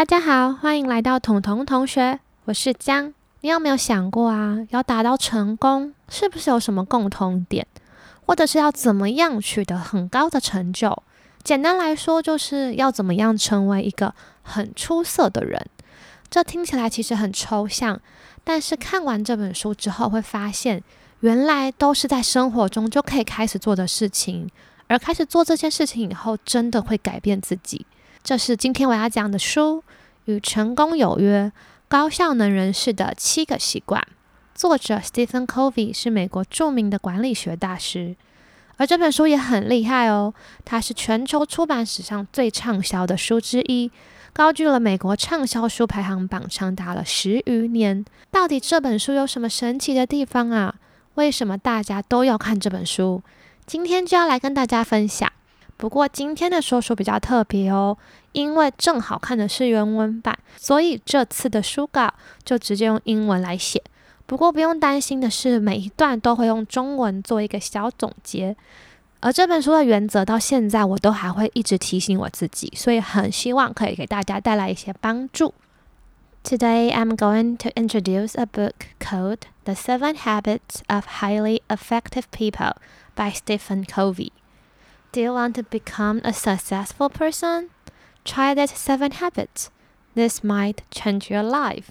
[0.00, 3.12] 大家好，欢迎来到彤彤同学，我是江。
[3.42, 7.66] 你有没有想过啊，要达到成功，是不是有什么共同点，
[8.24, 11.02] 或者是要怎么样取得很高的成就？
[11.44, 15.66] 简单来说，就是要怎么样成为一个很出色的人。
[16.30, 18.00] 这听起来其实很抽象，
[18.42, 20.82] 但是看完这本书之后，会发现
[21.20, 24.48] 原来都是在生活中就可以开始做的事情。
[24.86, 27.84] 而开始做这件事情以后，真的会改变自己。
[28.22, 29.78] 这是今天我要讲的书
[30.26, 31.50] 《与成功有约：
[31.88, 34.00] 高效能人士的七个习惯》。
[34.54, 38.14] 作者 Stephen Covey 是美国著名的管理学大师，
[38.76, 40.34] 而这本书也很厉害哦。
[40.64, 43.90] 它是全球出版史上最畅销的书之一，
[44.34, 48.04] 高居了美国畅销书排行榜长达了十余年。
[48.30, 50.74] 到底这本书有什么神奇的地方啊？
[51.14, 53.22] 为什么大家都要看这本书？
[53.66, 55.32] 今天就要来跟大家分享。
[55.80, 57.96] 不过今天的说书比较特别哦，
[58.32, 62.12] 因为正好看的是原文版，所以这次的书稿
[62.44, 63.82] 就直接用英文来写。
[64.26, 68.54] 不过不用担心的是，每一段都会用中文做一个小总结。
[69.20, 75.54] 而这本书的原则到现在我都还会一直提醒我自己，所以很希望可以给大家带来一些帮助。
[76.44, 82.74] Today I'm going to introduce a book called The Seven Habits of Highly Effective People.
[83.20, 84.32] by Stephen Covey.
[85.12, 87.70] Do you want to become a successful person?
[88.24, 89.68] Try these seven habits.
[90.14, 91.90] This might change your life.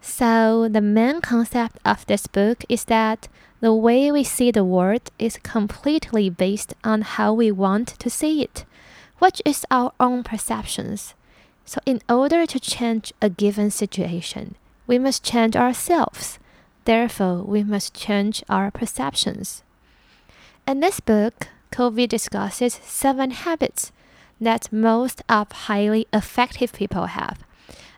[0.00, 3.26] So, the main concept of this book is that
[3.58, 8.42] the way we see the world is completely based on how we want to see
[8.42, 8.64] it,
[9.18, 11.14] which is our own perceptions.
[11.64, 14.54] So, in order to change a given situation,
[14.86, 16.38] we must change ourselves.
[16.84, 19.64] Therefore, we must change our perceptions.
[20.68, 23.90] In this book, Covey discusses seven habits
[24.40, 27.42] that most of highly effective people have.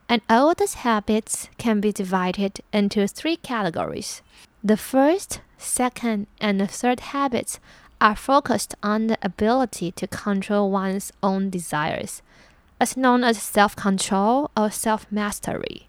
[0.08, 4.22] And all these habits can be divided into three categories.
[4.64, 7.60] The first, second, and the third habits
[8.00, 12.22] are focused on the ability to control one's own desires,
[12.80, 15.86] as known as self control or self mastery.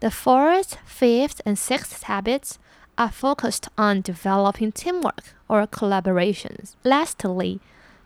[0.00, 2.58] The fourth, fifth, and sixth habits
[2.96, 6.76] are focused on developing teamwork or collaborations.
[6.84, 7.60] Lastly,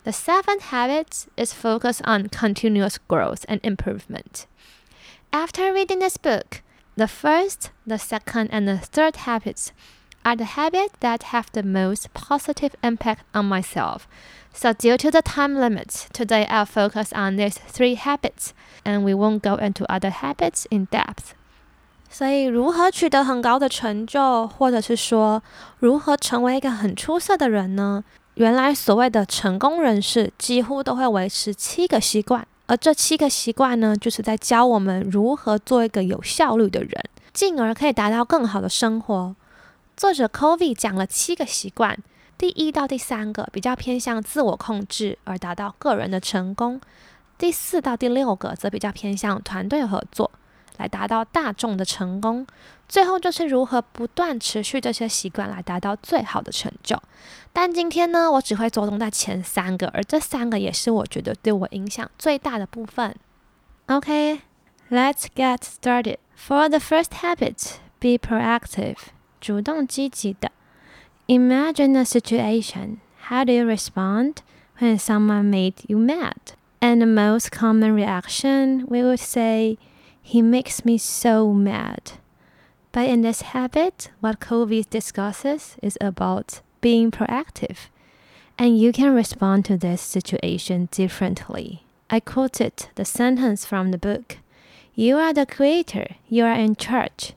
[0.04, 4.46] the seventh habit is focused on continuous growth and improvement.
[5.32, 6.62] After reading this book,
[6.96, 9.72] the first, the second, and the third habits
[10.24, 14.08] are the habits that have the most positive impact on myself.
[14.52, 18.54] So, due to the time limit, today I'll focus on these three habits,
[18.84, 21.34] and we won't go into other habits in depth.
[22.10, 25.42] 所以，如何取得很高的成就，或者是说
[25.78, 28.02] 如何成为一个很出色的人呢？
[28.34, 36.92] 原来所谓的成功人士几乎都会维持七个习惯，而这七个习惯呢，就是在教我们如何做一个有效率的人，
[37.32, 39.36] 进而可以达到更好的生活。
[39.96, 41.98] 作者 Covey 讲了七个习惯，
[42.38, 46.80] 第一到第三个比较偏向自我控制而达到个人的成功，
[47.36, 50.30] 第四到第六个则比较偏向团队合作。
[50.77, 52.45] 来达到大众的成功，
[52.89, 56.99] 最后就是如何不断持续这些习惯来达到最好的成就。
[57.51, 63.15] 但今天呢，我只会着重在前三个，而这三个也是我觉得对我影响最大的部分。
[63.85, 66.17] OK，let's get started.
[66.35, 68.97] For the first habit, be proactive，
[69.39, 70.51] 主动积极的。
[71.27, 72.97] Imagine a situation.
[73.29, 74.37] How do you respond
[74.79, 76.55] when someone made you mad?
[76.81, 79.77] And the most common reaction, we would say.
[80.28, 82.12] he makes me so mad.
[82.92, 87.88] But in this habit, what Covey discusses is about being proactive.
[88.58, 91.84] And you can respond to this situation differently.
[92.10, 94.36] I quoted the sentence from the book
[94.94, 97.32] You are the creator, you are in charge,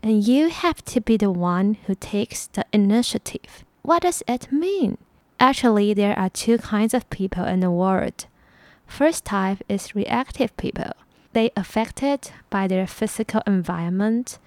[0.00, 3.64] and you have to be the one who takes the initiative.
[3.82, 4.96] What does it mean?
[5.40, 8.26] Actually, there are two kinds of people in the world.
[8.86, 10.92] First type is reactive people
[11.32, 14.38] they affected by their physical environment.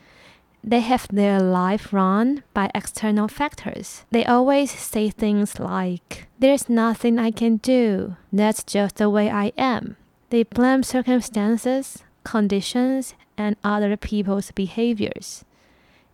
[0.64, 4.06] They have their life run by external factors.
[4.12, 8.16] They always say things like, There's nothing I can do.
[8.32, 9.98] That's just the way I am.
[10.30, 15.44] They blame circumstances, conditions, and other people's behaviors.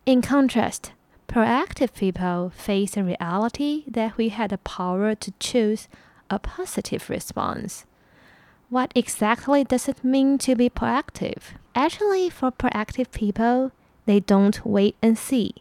[0.05, 0.93] In contrast,
[1.27, 5.89] proactive people face a reality that we had the power to choose
[6.29, 7.85] a positive response.
[8.69, 11.55] What exactly does it mean to be proactive?
[11.73, 13.71] Actually, for proactive people,
[14.05, 15.55] they don't wait and see.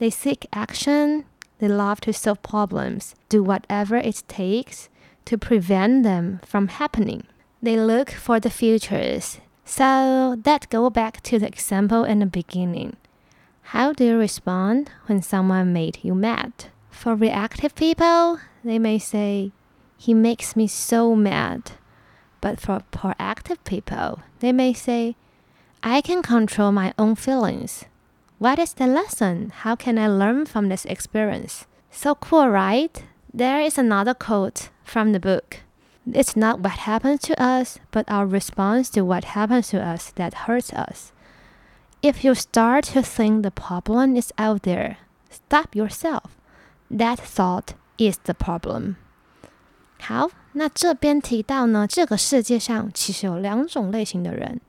[0.00, 1.24] They seek action,
[1.60, 4.88] they love to solve problems, do whatever it takes
[5.26, 7.24] to prevent them from happening.
[7.62, 12.96] They look for the futures, So that go back to the example in the beginning.
[13.70, 16.52] How do you respond when someone made you mad?
[16.90, 19.52] For reactive people, they may say,
[19.96, 21.72] He makes me so mad.
[22.42, 25.16] But for proactive people, they may say,
[25.82, 27.86] I can control my own feelings.
[28.38, 29.50] What is the lesson?
[29.64, 31.66] How can I learn from this experience?
[31.90, 33.02] So cool, right?
[33.32, 35.60] There is another quote from the book.
[36.12, 40.44] It's not what happens to us, but our response to what happens to us that
[40.44, 41.12] hurts us.
[42.02, 44.98] If you start to think the problem is out there,
[45.30, 46.36] stop yourself.
[46.90, 48.96] That thought is the problem.
[50.00, 54.60] 好，那这边提到呢，这个世界上其实有两种类型的人：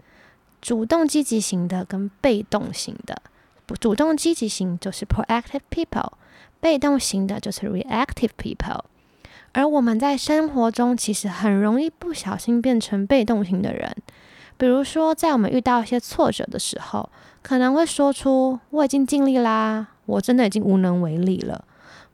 [0.62, 3.21] 主动积极型的跟被动型的。
[3.65, 6.12] 不，主动积极型就是 proactive people，
[6.59, 8.81] 被动型的就是 reactive people。
[9.51, 13.95] 而我们在生活中其实很容易不小心变成被动型的人。
[14.57, 17.09] 比如说，在我们遇到一些挫折的时候，
[17.41, 21.65] 可能会说出“我已经尽力啦，我真的已经无能为力了”，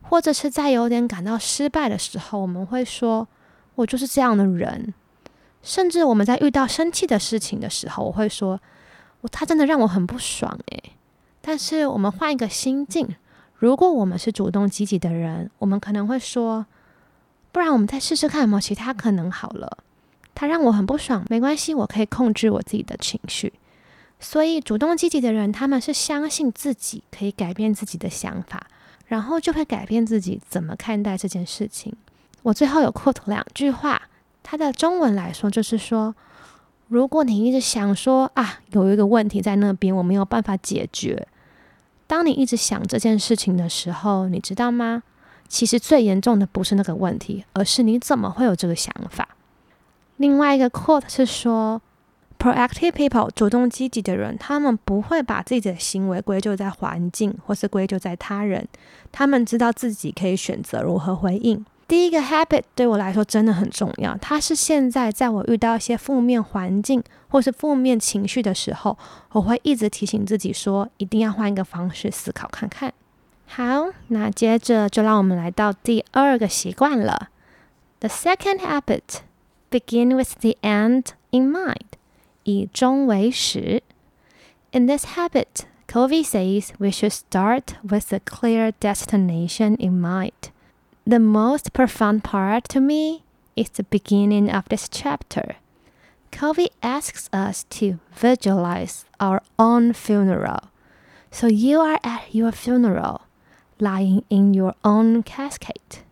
[0.02, 3.28] 或者是在有点感到失败的时候，我们会说
[3.80, 4.94] “我就是这样的人”。
[5.62, 8.60] 甚至我们在遇到生气的事情的时候，我会说
[9.22, 10.94] “我他真的让我很不爽诶。
[11.42, 13.16] 但是我们换一个心境，
[13.56, 16.66] 如果我们是主动积极的人，我们可能会说
[17.52, 19.80] ：“不然我们再试试看有没有其他可能好了。”
[20.34, 23.52] 他让我很不爽，没关系，我可以控制我自己的情绪。
[24.22, 28.68] 所以，主动积极的人，他们是相信自己可以改变自己的想法，
[29.08, 31.94] 然后就会改变自己怎么看待这件事情。
[32.44, 34.02] 我最后有 quote 两句话，
[34.44, 36.16] 它的中文来说就是说：
[36.88, 41.28] 如果你一直想说啊，有一个问题在那边，我没有办法解决。
[42.08, 45.04] 当你一直想这件事情的时候，你知道吗？
[45.48, 49.30] 其实最严重的不是那个问题，而是你怎么会有这个想法。
[50.18, 51.82] 另外一个 quote 是说
[52.38, 58.68] ，proactive people 主动积极的人，他们不会把自己的行为归咎在环境或是归咎在他人，
[59.12, 61.66] 他们知道自己可以选择如何回应。
[61.90, 68.98] 第一个 habit 对我来说真的很重要，它是现在在我遇到一些负面环境或是负面情绪的时候，
[69.32, 72.94] 我会一直提醒自己说，一定要换一个方式思考看看。
[73.48, 77.30] 好，那接着就让我们来到第二个习惯了
[78.00, 79.22] ，the second habit。
[79.72, 81.76] begin with the end in mind,
[82.44, 83.84] 以终为始.
[84.72, 90.52] In this habit, Covey says we should start with a clear destination in mind.
[91.10, 93.24] The most profound part to me
[93.56, 95.56] is the beginning of this chapter.
[96.32, 100.70] Covey asks us to visualize our own funeral.
[101.32, 103.22] So you are at your funeral,
[103.80, 106.04] lying in your own casket.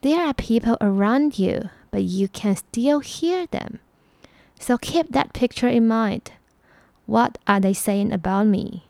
[0.00, 3.78] There are people around you but you can still hear them.
[4.58, 6.32] So keep that picture in mind.
[7.06, 8.82] What are they saying about me?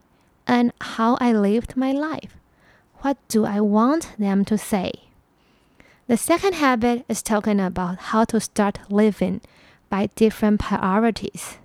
[0.47, 2.39] And how I lived my life?
[3.03, 4.93] What do I want them to say?
[6.07, 9.41] The second habit is talking about how to start living
[9.91, 11.59] by different priorities.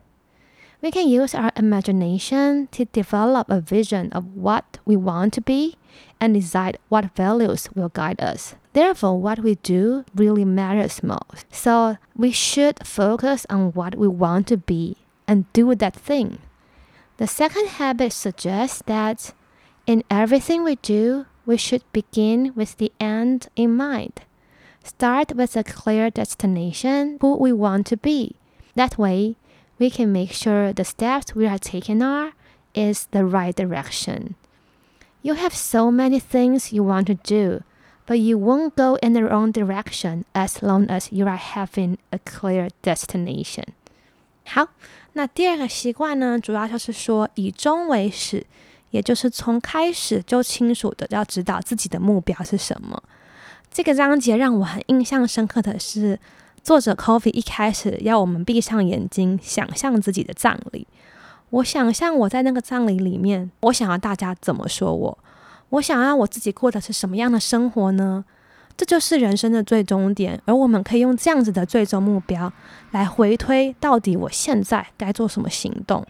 [0.81, 5.75] We can use our imagination to develop a vision of what we want to be
[6.19, 8.55] and decide what values will guide us.
[8.73, 11.45] Therefore, what we do really matters most.
[11.51, 14.97] So we should focus on what we want to be
[15.27, 16.39] and do that thing.
[17.17, 19.33] The second habit suggests that
[19.87, 24.22] in everything we do, we should begin with the end in mind.
[24.84, 28.36] Start with a clear destination, who we want to be.
[28.74, 29.36] That way,
[29.78, 32.32] we can make sure the steps we are taking are
[32.74, 34.34] is the right direction.
[35.22, 37.62] You have so many things you want to do,
[38.06, 42.18] but you won't go in the wrong direction as long as you are having a
[42.18, 43.74] clear destination.
[44.44, 44.70] 好，
[45.12, 48.44] 那第二个习惯呢，主要就是说以终为始，
[48.91, 53.01] 也就是从开始就清楚的要知道自己的目标是什么。
[53.71, 56.19] 这个章节让我很印象深刻的是，
[56.63, 60.87] 作者 Coffee 一开始要我们闭上眼睛，想象自己的葬礼。
[61.49, 65.17] 我想象我在那个葬礼里面，我想要大家怎么说我？
[65.69, 68.25] 我想要我自己过的是什么样的生活呢？
[68.75, 72.51] 这就是人生的最终点，而我们可以用这样子的最终目标
[72.91, 76.05] 来回推，到底我现在该做什么行动。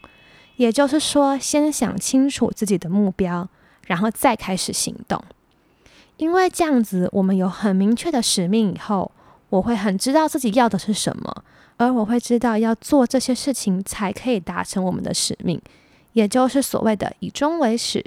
[0.57, 3.47] 也就是说，先想清楚自己的目标，
[3.85, 5.23] 然后再开始行动。
[6.17, 9.11] 因为这样子，我们有很明确的使命以后，
[9.49, 11.43] 我会很知道自己要的是什么。
[11.79, 15.61] 而我会知道要做这些事情才可以达成我们的使命，
[16.13, 18.03] 也就是所谓的以终为始。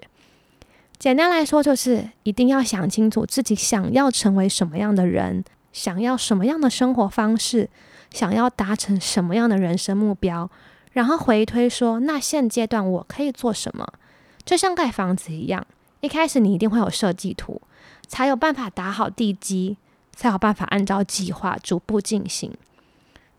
[0.99, 7.71] 简单来说，就是一定要想清楚自己想要成为什么样的人，想要什么样的生活方式，
[8.13, 10.51] 想要达成什么样的人生目标，
[10.93, 13.87] 然后回推说，那现阶段我可以做什么？
[14.45, 15.65] 就像盖房子一样，
[16.01, 17.61] 一开始你一定会有设计图，
[18.09, 19.77] 才有办法打好地基，
[20.13, 22.53] 才有办法按照计划逐步进行。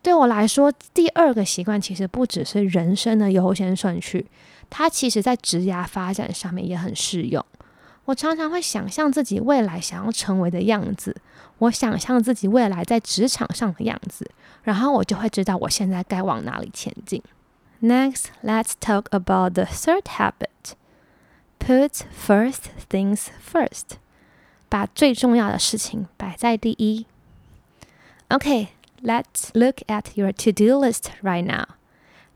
[0.01, 4.25] 对我来说，第二个习惯其实不只是人生的优先顺序，
[4.70, 7.46] 它其实在职业发展上面也很适用。
[8.05, 11.15] 我常常会想象自己未来想要成为的样子，
[11.60, 14.29] 我想象自己未来在职场上的样子，
[14.63, 17.22] 然后我就会知道我现在该往哪里前进。
[17.80, 20.75] Next, let's talk about the third habit.
[21.59, 23.99] Put first things first.
[24.68, 27.06] 把最重要的事情摆在第一。
[28.28, 28.68] Okay,
[29.02, 31.76] let's look at your to-do list right now.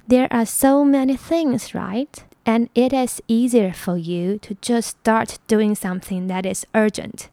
[0.08, 2.08] There are so many things, right?
[2.44, 7.28] And it is easier for you to just start doing something that is urgent.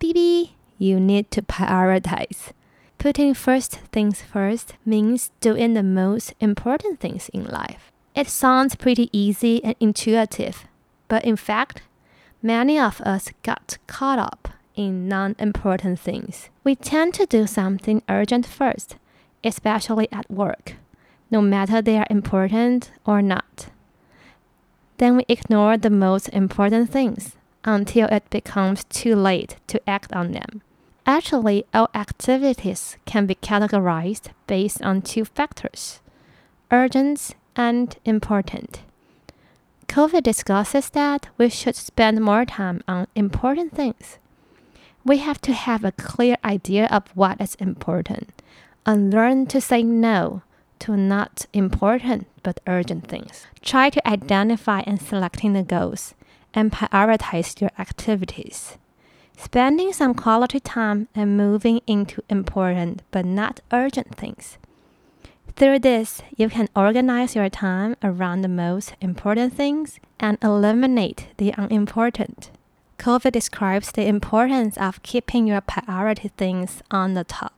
[0.00, 2.52] BB, you need to prioritize.
[3.03, 7.91] Putting first things first means doing the most important things in life.
[8.15, 10.63] It sounds pretty easy and intuitive,
[11.09, 11.81] but in fact,
[12.41, 16.47] many of us got caught up in non important things.
[16.63, 18.95] We tend to do something urgent first,
[19.43, 20.75] especially at work,
[21.29, 23.67] no matter they are important or not.
[24.95, 30.31] Then we ignore the most important things until it becomes too late to act on
[30.31, 30.61] them.
[31.05, 35.99] Actually, all activities can be categorized based on two factors
[36.71, 38.81] urgent and important.
[39.87, 44.17] Covey discusses that we should spend more time on important things.
[45.05, 48.41] We have to have a clear idea of what is important
[48.85, 50.41] and learn to say no
[50.79, 53.45] to not important but urgent things.
[53.61, 56.15] Try to identify and selecting the goals
[56.53, 58.77] and prioritize your activities
[59.36, 64.58] Spending some quality time and moving into important but not urgent things.
[65.54, 71.52] Through this, you can organize your time around the most important things and eliminate the
[71.56, 72.50] unimportant.
[72.98, 77.52] COVID describes the importance of keeping your priority things on the top.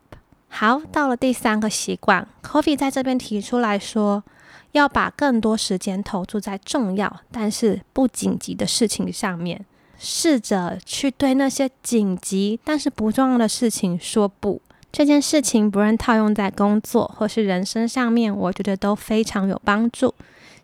[0.48, 4.24] 好，到了第三个习惯，Coffee 在这边提出来说，
[4.72, 9.64] 要把更多时间投注在重要但是不紧急的事情上面，
[10.05, 14.61] 试着去对那些紧急但是不重要的事情说不。
[14.91, 20.13] 这件事情不论套用在工作或是人生上面，我觉得都非常有帮助。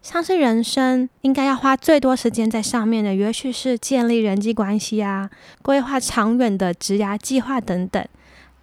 [0.04, 5.30] 像是人生应该要花最多时间在上面的，也许是建立人际关系啊，
[5.64, 8.04] 规划长远的职涯计划等等。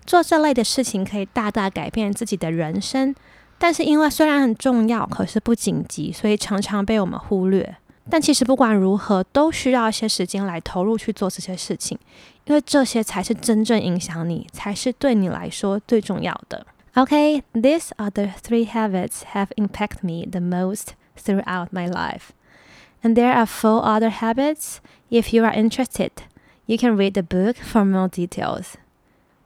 [0.06, 3.14] 做这类的事情可以大大改变自己的人生，
[3.58, 7.76] 但是因为虽然很重要，可是不紧急，所以常常被我们忽略。
[8.10, 11.98] 但其实不管如何，都需要一些时间来投入去做这些事情，
[12.46, 16.66] 因为这些才是真正影响你，才是对你来说最重要的。
[16.94, 22.30] OK，these are the three habits have impacted me the most throughout my life,
[23.02, 24.78] and there are four other habits.
[25.10, 26.10] If you are interested,
[26.66, 28.74] you can read the book for more details.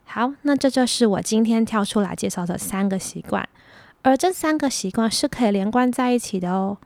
[0.04, 3.48] 好，那这就是我今天挑出来介绍的三个习惯，
[4.02, 6.78] 而这三个习惯是可以连贯在一起的哦。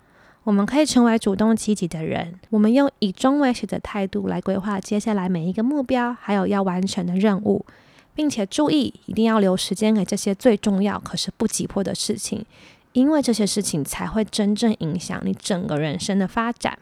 [0.46, 7.66] 我们可以成为主动积极的人，我们用以终为始的态度来规划接下来每一个目标，还有要完成的任务，
[8.14, 12.46] 并且注意一定要留时间给这些最重要可是不急迫的事情，
[12.92, 16.78] 因为这些事情才会真正影响你整个人生的发展。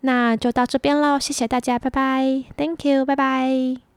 [0.00, 3.89] 那就到这边喽，谢谢大家，拜拜，Thank you，拜拜。